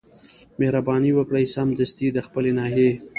مهرباني 0.59 1.11
وکړئ 1.13 1.45
سمدستي 1.55 2.07
د 2.11 2.17
خپلي 2.27 2.51
ناحيې 2.59 2.91